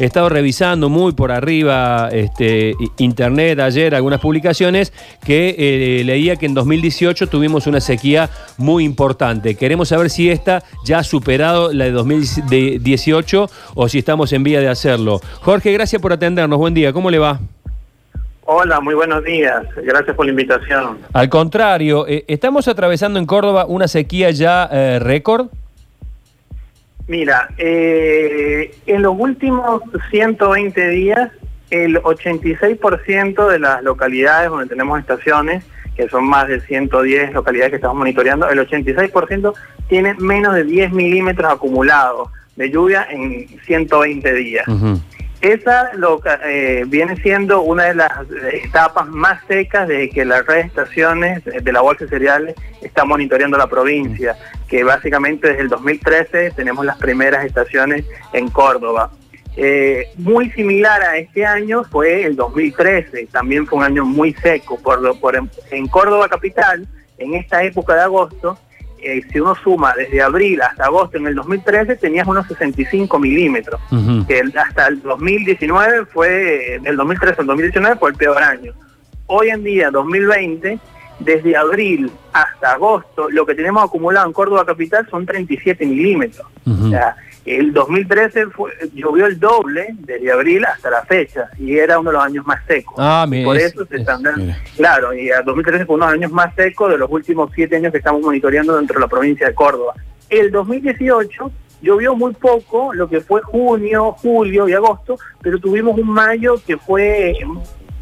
[0.00, 6.46] he estado revisando muy por arriba este, internet ayer, algunas publicaciones, que eh, leía que
[6.46, 9.54] en 2018 tuvimos una sequía muy importante.
[9.56, 14.60] Queremos saber si esta ya ha superado la de 2018 o si estamos en vía
[14.60, 15.20] de hacerlo.
[15.42, 16.58] Jorge, gracias por atendernos.
[16.58, 16.94] Buen día.
[16.94, 17.38] ¿Cómo le va?
[18.46, 19.64] Hola, muy buenos días.
[19.76, 20.98] Gracias por la invitación.
[21.12, 25.48] Al contrario, eh, ¿estamos atravesando en Córdoba una sequía ya eh, récord?
[27.10, 29.82] Mira, eh, en los últimos
[30.12, 31.32] 120 días,
[31.70, 35.64] el 86% de las localidades donde tenemos estaciones,
[35.96, 39.54] que son más de 110 localidades que estamos monitoreando, el 86%
[39.88, 44.66] tiene menos de 10 milímetros acumulados de lluvia en 120 días.
[45.40, 45.90] Esa
[46.44, 48.12] eh, viene siendo una de las
[48.52, 53.06] etapas más secas de que la red de estaciones de la Bolsa de Cereales está
[53.06, 54.36] monitoreando la provincia,
[54.68, 59.10] que básicamente desde el 2013 tenemos las primeras estaciones en Córdoba.
[59.56, 64.78] Eh, muy similar a este año fue el 2013, también fue un año muy seco.
[64.78, 65.36] Por, por
[65.70, 66.86] en Córdoba capital,
[67.16, 68.58] en esta época de agosto,
[69.02, 73.80] eh, si uno suma desde abril hasta agosto en el 2013, tenías unos 65 milímetros,
[74.26, 78.72] que hasta el 2019 fue, del 2013 al 2019 fue el peor año.
[79.26, 80.78] Hoy en día, 2020,
[81.20, 86.46] desde abril hasta agosto, lo que tenemos acumulado en Córdoba Capital son 37 milímetros.
[86.66, 87.16] O sea,
[87.56, 92.16] el 2013 fue, llovió el doble desde abril hasta la fecha y era uno de
[92.16, 92.94] los años más secos.
[92.98, 94.54] Ah, por eso se están dando.
[94.76, 97.76] Claro, y el 2013 fue uno de los años más secos de los últimos siete
[97.76, 99.94] años que estamos monitoreando dentro de la provincia de Córdoba.
[100.28, 101.50] El 2018
[101.82, 106.76] llovió muy poco, lo que fue junio, julio y agosto, pero tuvimos un mayo que
[106.76, 107.34] fue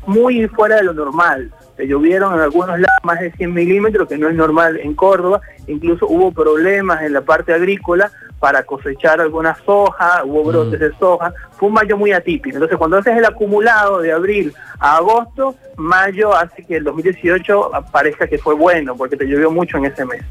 [0.07, 1.53] muy fuera de lo normal.
[1.77, 5.41] Se llovieron en algunos lados más de 100 milímetros, que no es normal en Córdoba.
[5.69, 11.33] Incluso hubo problemas en la parte agrícola para cosechar algunas soja, hubo brotes de soja,
[11.53, 12.57] fue un mayo muy atípico.
[12.57, 18.27] Entonces cuando haces el acumulado de abril a agosto, mayo hace que el 2018 parezca
[18.27, 20.23] que fue bueno, porque te llovió mucho en ese mes.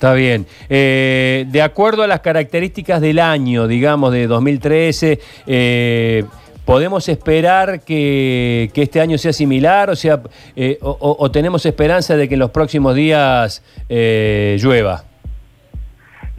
[0.00, 0.46] Está bien.
[0.70, 6.24] Eh, de acuerdo a las características del año, digamos, de 2013, eh,
[6.64, 9.90] ¿podemos esperar que, este año sea similar?
[9.90, 10.22] O sea,
[10.56, 15.04] eh, o, tenemos esperanza de que en los próximos días llueva?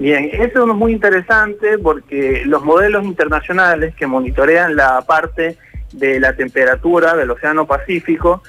[0.01, 5.57] Bien, eso es muy interesante porque los modelos internacionales que monitorean la parte
[5.93, 8.41] de la temperatura del Océano Pacífico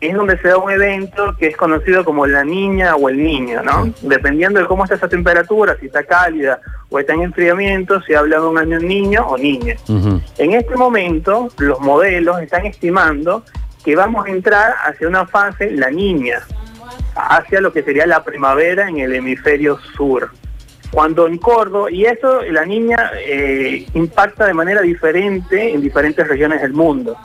[0.00, 3.60] es donde se da un evento que es conocido como la niña o el niño,
[3.60, 3.92] ¿no?
[4.02, 6.60] Dependiendo de cómo está esa temperatura, si está cálida
[6.90, 9.74] o está en enfriamiento, se habla de un año niño o niña.
[10.38, 13.42] En este momento, los modelos están estimando
[13.84, 16.38] que vamos a entrar hacia una fase, la niña,
[17.16, 20.30] hacia lo que sería la primavera en el hemisferio sur.
[20.90, 26.60] Cuando en Córdoba, y eso la niña eh, impacta de manera diferente en diferentes regiones
[26.62, 27.16] del mundo.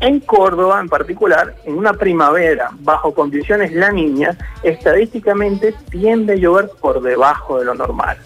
[0.00, 6.68] En Córdoba en particular, en una primavera, bajo condiciones la niña, estadísticamente tiende a llover
[6.80, 8.18] por debajo de lo normal.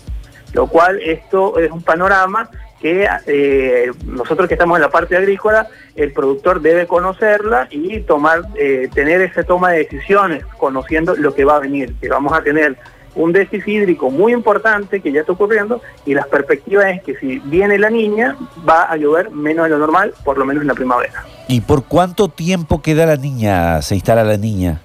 [0.53, 5.69] Lo cual esto es un panorama que eh, nosotros que estamos en la parte agrícola,
[5.95, 11.45] el productor debe conocerla y tomar, eh, tener esa toma de decisiones, conociendo lo que
[11.45, 12.79] va a venir, que vamos a tener
[13.15, 17.39] un déficit hídrico muy importante que ya está ocurriendo y las perspectivas es que si
[17.41, 18.37] viene la niña
[18.69, 21.25] va a llover menos de lo normal, por lo menos en la primavera.
[21.49, 24.81] ¿Y por cuánto tiempo queda la niña, se instala la niña?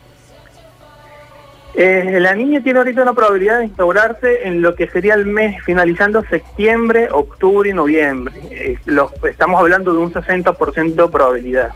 [1.75, 5.62] Eh, la niña tiene ahorita una probabilidad de instaurarse en lo que sería el mes
[5.66, 8.34] finalizando septiembre, octubre y noviembre.
[8.50, 8.78] Eh,
[9.30, 11.72] estamos hablando de un 60% de probabilidad.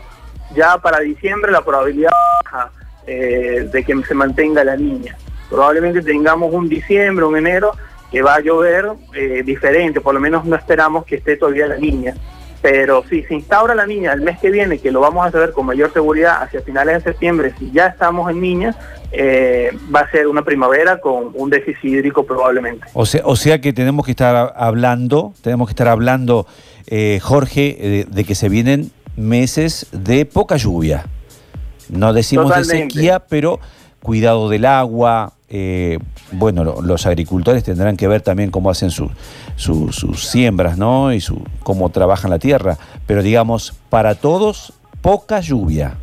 [0.54, 2.10] Ya para diciembre la probabilidad
[2.44, 2.70] baja
[3.06, 5.16] eh, de que se mantenga la niña
[5.50, 7.72] probablemente tengamos un diciembre, un enero,
[8.10, 11.76] que va a llover eh, diferente, por lo menos no esperamos que esté todavía la
[11.76, 12.14] niña.
[12.62, 15.52] Pero si se instaura la niña el mes que viene, que lo vamos a saber
[15.52, 18.76] con mayor seguridad hacia finales de septiembre, si ya estamos en niña,
[19.12, 22.86] eh, va a ser una primavera con un déficit hídrico probablemente.
[22.92, 26.46] O sea, o sea que tenemos que estar hablando, tenemos que estar hablando,
[26.86, 31.06] eh, Jorge, de, que se vienen meses de poca lluvia.
[31.88, 33.58] No decimos de sequía, pero
[34.02, 35.98] cuidado del agua, eh,
[36.30, 39.10] bueno, los agricultores tendrán que ver también cómo hacen sus
[40.16, 41.12] siembras, ¿no?
[41.12, 42.78] Y su, cómo trabajan la tierra.
[43.06, 45.96] Pero digamos, para todos, poca lluvia.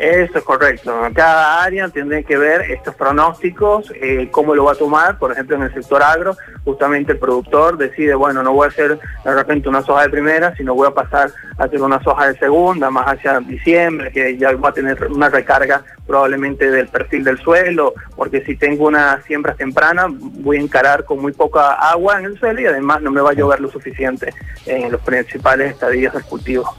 [0.00, 0.94] Eso es correcto.
[1.12, 5.18] Cada área tiene que ver estos pronósticos, eh, cómo lo va a tomar.
[5.18, 8.98] Por ejemplo, en el sector agro, justamente el productor decide, bueno, no voy a hacer
[8.98, 12.38] de repente una soja de primera, sino voy a pasar a hacer una soja de
[12.38, 17.36] segunda, más hacia diciembre, que ya va a tener una recarga probablemente del perfil del
[17.36, 22.24] suelo, porque si tengo una siembra temprana, voy a encarar con muy poca agua en
[22.24, 24.32] el suelo y además no me va a llover lo suficiente
[24.64, 26.74] en los principales estadios del cultivo.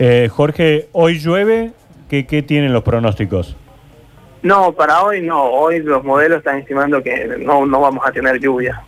[0.00, 1.72] Eh, Jorge, ¿hoy llueve?
[2.08, 3.56] ¿Qué, tienen los pronósticos?
[4.42, 5.42] No, para hoy no.
[5.42, 8.82] Hoy los modelos están estimando que no, no vamos a tener lluvia.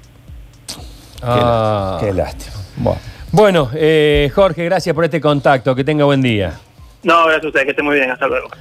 [1.22, 1.98] Ah.
[2.00, 2.56] Qué, lástima.
[3.32, 5.74] Bueno, eh, Jorge, gracias por este contacto.
[5.74, 6.58] Que tenga buen día.
[7.02, 7.64] No, gracias a usted.
[7.64, 8.10] Que esté muy bien.
[8.10, 8.48] Hasta luego.